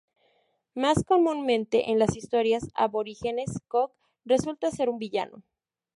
[0.73, 3.91] Más comúnmente en las historias aborígenes, Cook
[4.25, 5.43] resulta ser un villano.